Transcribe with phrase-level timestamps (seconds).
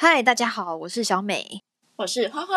[0.00, 1.64] 嗨，大家好，我是小美。
[1.96, 2.54] 我是花花。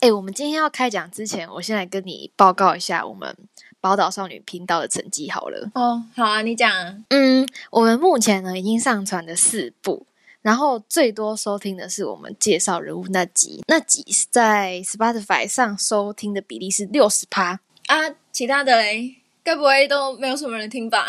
[0.00, 3.34] 哎，我们今天要开讲之前，我先来跟你报告一下我们
[3.80, 5.70] 宝岛少女频道的成绩好了。
[5.72, 7.02] 哦，好啊，你讲。
[7.08, 10.06] 嗯，我们目前呢已经上传了四部，
[10.42, 17.96] 然后最多收听的是我们介绍人物那集，那集是在 Spotify 上收听的比例是六十趴啊。
[18.30, 21.06] 其他的嘞，该不会都没有什么人听吧？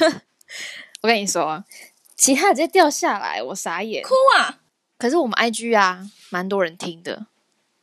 [1.02, 1.62] 我跟你说，
[2.16, 4.60] 其他直接掉下来，我傻眼，哭啊！
[4.96, 7.26] 可是我们 IG 啊，蛮多人听的，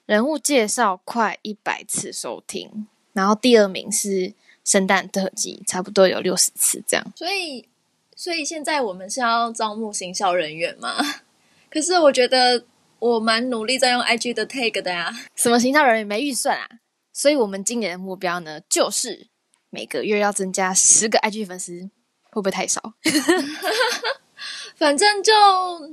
[0.05, 4.33] 人物介绍快一百次收听，然后第二名是
[4.63, 7.05] 圣诞特辑，差不多有六十次这样。
[7.15, 7.67] 所以，
[8.15, 10.95] 所以现在我们是要招募行销人员吗？
[11.69, 12.65] 可是我觉得
[12.99, 15.11] 我蛮努力在用 IG 的 tag 的呀。
[15.35, 16.67] 什么行销人员没预算啊？
[17.13, 19.27] 所以我们今年的目标呢，就是
[19.69, 21.89] 每个月要增加十个 IG 粉丝，
[22.31, 22.93] 会不会太少？
[24.75, 25.31] 反正就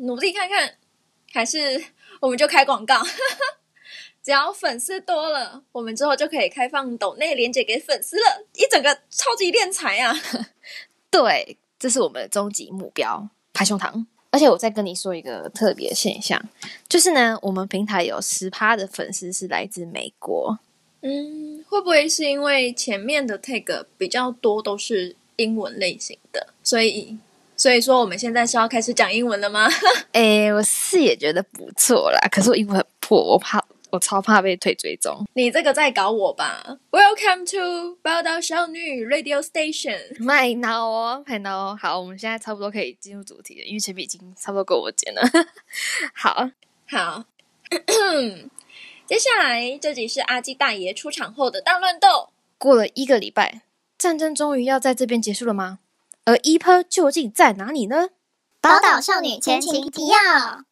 [0.03, 0.75] 努力看看。
[1.33, 1.83] 还是
[2.21, 3.03] 我们就开广告，
[4.23, 10.15] 只要粉丝多了，我们之后就可以开放抖内连接给粉丝了，一整个超级敛财啊！
[11.11, 14.07] 对，这是我们的终极目标，拍胸膛。
[14.31, 16.43] 而且我再跟你说一个特别现象，
[16.89, 20.59] 就是呢，我们平台有十趴的粉丝是来自美国。
[21.01, 27.19] 嗯，会不会是因为前面的 tag 比较多都是英文类型的，所以？
[27.59, 29.69] 所以说，我们现在是要开始讲英文了吗？
[30.13, 35.27] 哎，我是也觉得不错啦，可是我英文很破，我怕，我超怕被退追踪。
[35.35, 40.23] 你这个在搞我吧？Welcome to 报道少女 Radio Station。
[40.23, 41.79] 卖闹哦，麦闹哦。
[41.83, 45.23] 好，我们现在差不多可以进入主题了，因为前面已经差不多够我剪了。
[46.15, 46.49] 好
[46.89, 47.25] 好，
[49.05, 52.29] 接下来这集是阿基大爷出场后的大乱斗。
[52.57, 53.63] 过了一个礼拜，
[53.99, 55.81] 战争终于要在这边结束了吗？
[56.29, 58.11] 而一坡究竟在哪里呢？
[58.61, 60.63] 宝岛少女前情提要：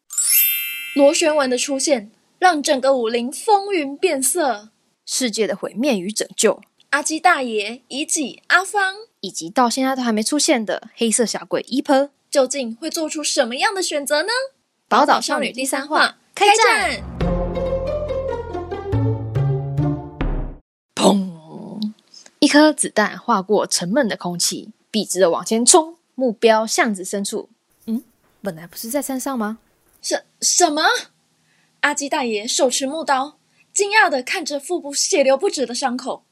[0.93, 4.69] 螺旋丸的出现让整个武林风云变色，
[5.03, 14.29] 世界的毁灭与拯救，阿基大爷、乙己、阿芳，以及到现在都还没出现的黑色小鬼一坡，究竟会做出什么样的选择呢？
[14.87, 17.01] 宝岛少女第三话开战！
[20.93, 21.31] 砰！
[22.37, 24.69] 一颗子弹划过沉闷的空气。
[24.89, 27.49] 笔直的往前冲，目标巷子深处。
[27.85, 28.03] 嗯，
[28.41, 29.59] 本来不是在山上吗？
[30.01, 30.83] 什什么？
[31.81, 33.39] 阿基大爷手持木刀，
[33.73, 36.25] 惊讶的看着腹部血流不止的伤口。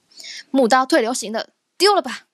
[0.51, 2.27] 木刀退流行了，丢了吧。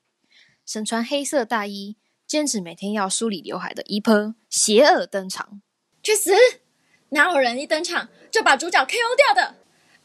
[0.66, 5.62] 身穿黑色大衣，坚持每天要梳理刘海的伊坡，邪恶登场。
[6.03, 6.32] 去死！
[7.09, 9.56] 哪有人一登场就把主角 KO 掉的？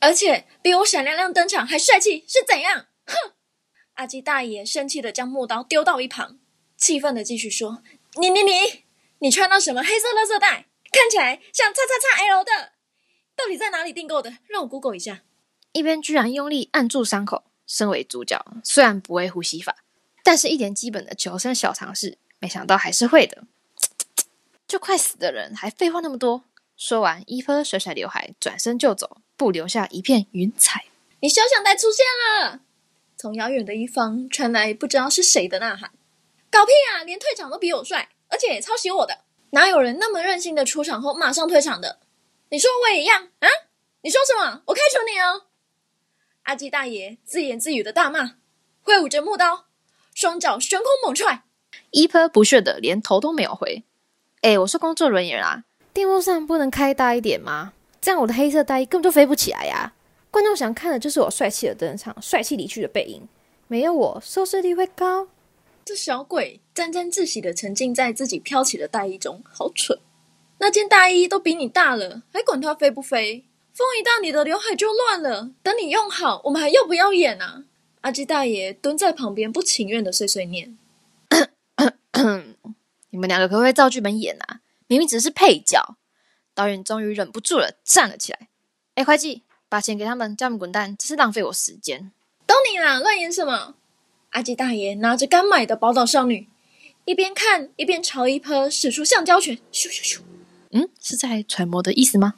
[0.01, 2.87] 而且比我闪亮亮登场还帅气，是怎样？
[3.07, 3.33] 哼！
[3.97, 6.39] 阿基大爷生气的将木刀丢到一旁，
[6.77, 7.83] 气愤的继续说
[8.21, 8.85] ：“你你你，
[9.19, 10.67] 你穿到什么黑色垃圾袋？
[10.93, 12.73] 看起来像叉叉叉 L 的，
[13.35, 14.39] 到底在哪里订购的？
[14.47, 15.23] 让我 Google 一下。”
[15.73, 17.45] 一边居然用力按住伤口。
[17.67, 19.77] 身为主角，虽然不会呼吸法，
[20.23, 23.43] 但是一点基本的求生小常识，没想到还是会的。
[24.69, 26.45] 就快死的人还废话那么多？
[26.77, 30.85] 说完，伊夫甩甩刘海，转身就走，不留下一片云彩。
[31.21, 32.61] 你休想再出现了！
[33.19, 35.91] 从遥远的一方传来不知道是谁的呐喊
[36.53, 37.03] ：“搞屁啊！
[37.03, 42.01] 连退场都比我帅，而且抄袭我的，哪有人那么任性的出场后马上退场的？
[42.51, 43.49] 你说我也一样啊？
[44.03, 44.61] 你说什么？
[44.67, 45.47] 我开除你哦！”
[46.45, 48.35] 阿基大爷自言自语的大骂，
[48.83, 49.65] 挥舞着木刀，
[50.15, 51.45] 双脚悬空猛踹。
[51.91, 53.83] 伊坡不屑的连头都没有回。
[54.43, 57.73] 哎，我是工作人员啊，电风扇不能开大一点吗？
[58.01, 59.95] 这样我的黑色大衣根本就飞不起来呀！
[60.37, 63.27] 观众想看的就是我帅气的登场、帅气离去的背影，
[63.69, 65.29] 没有我收视率会高。
[65.83, 69.99] 这小鬼沾沾自喜的沉浸在自己飘起的大衣中，好蠢！
[70.59, 73.47] 那件大衣都比你大了，还管它飞不飞？
[73.73, 75.53] 风一到，你的刘海就乱了。
[75.63, 77.65] 等你用好，我们还要不要演啊？
[78.03, 80.77] 阿基大爷蹲在旁边，不情愿的碎碎念
[83.09, 84.61] ：“你们两个可不可以照剧本演啊？
[84.87, 85.97] 明明只是配角。”
[86.53, 88.51] 导演终于忍不住了，站了起来
[88.97, 89.45] ：“哎，会计。”
[89.77, 90.97] 把钱给他们，叫他们滚蛋！
[90.97, 92.11] 这是浪费我时间。
[92.47, 93.75] 都你啦，乱演什么？
[94.31, 96.49] 阿基大爷拿着刚买的宝岛少女，
[97.05, 100.21] 一边看一边朝一坡使出橡胶拳，咻咻咻！
[100.71, 102.37] 嗯，是在揣摩的意思吗？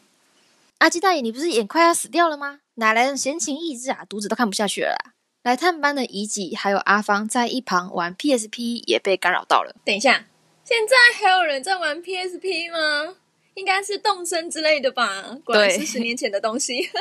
[0.78, 2.58] 阿基大爷，你不是眼快要死掉了吗？
[2.74, 4.04] 哪来的闲情逸致啊？
[4.08, 5.12] 读者都看不下去了啦！
[5.44, 9.76] 来探班的遗迹还有阿芳在一旁玩 PSP，也被干扰到了。
[9.84, 10.26] 等一下，
[10.64, 13.14] 现在还有人在玩 PSP 吗？
[13.54, 15.38] 应该是动身之类的吧？
[15.44, 16.90] 果然是十年前的东西。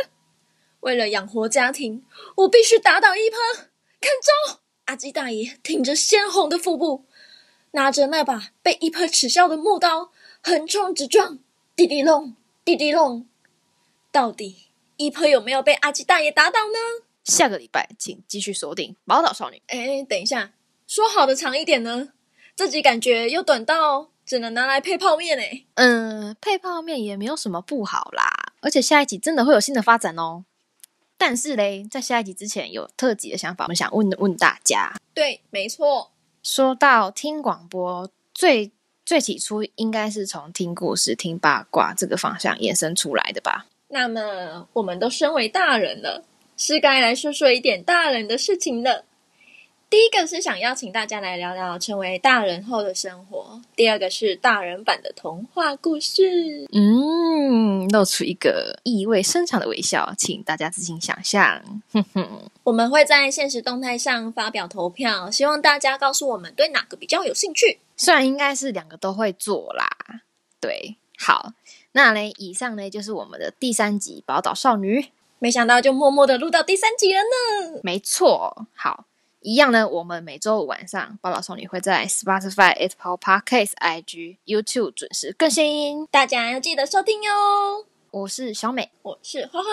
[0.81, 3.37] 为了养活家庭，我必须打倒一坡。
[3.99, 4.59] 看招！
[4.85, 7.05] 阿基大爷挺着鲜红的腹部，
[7.71, 11.39] 拿着那把被一坡耻笑的木刀，横冲直撞。
[11.75, 13.27] 滴滴隆，滴滴隆，
[14.11, 17.05] 到底一喷有没有被阿基大爷打倒呢？
[17.25, 19.57] 下个礼拜请继续锁定《宝岛少女》。
[19.67, 20.53] 哎，等一下，
[20.87, 22.09] 说好的长一点呢？
[22.55, 25.65] 这集感觉又短到只能拿来配泡面哎。
[25.75, 30.45] 嗯，配泡面也没有什么不好啦，而且下一集真的会有新的发展哦。
[31.17, 34.93] 但是嘞，在下一集之前有特辑的想法，我们想问问大家。
[35.13, 36.11] 对，没错。
[36.43, 38.71] 说到听广播，最
[39.05, 43.65] 最起初应该是从听故事、听八卦这个方向衍生出来的吧？
[43.89, 46.23] 那么，我们都身为大人了，
[46.55, 49.05] 是该来说说一点大人的事情了。
[49.89, 56.67] 第一个是想邀请大家来聊聊成为大人后的生活，第二个是大人版的童话故事。
[56.73, 61.63] 嗯，露出一个意味深长的微笑，请大家自行想象。
[61.93, 62.27] 哼哼，
[62.65, 67.79] 我们会在现实动态上发表投票，希望大家告诉我们对哪个比较有兴趣。
[67.95, 69.87] 虽然应该是两个都会做啦。
[70.59, 71.53] 对，好，
[71.93, 74.99] 那嘞，以上呢就是我们的第三集《宝岛少女》，
[75.39, 77.79] 没想到就默默的录到第三集了呢。
[77.83, 79.05] 没错，好。
[79.41, 87.85] 一样呢，我们每周五晚上《宝岛少女》会在 Spotify、Apple Podcasts、IG、YouTube 准时更新，大家要记得收听哟。
[88.11, 89.69] 我是小美，我是花花，《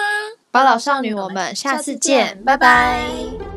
[0.51, 3.54] 宝岛少女》，我们下次见，拜拜。